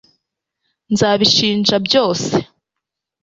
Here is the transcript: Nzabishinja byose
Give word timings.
Nzabishinja 0.93 1.75
byose 1.85 2.35